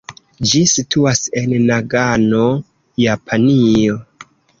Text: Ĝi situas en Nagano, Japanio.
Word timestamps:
Ĝi 0.51 0.59
situas 0.69 1.19
en 1.41 1.53
Nagano, 1.65 2.47
Japanio. 3.03 3.99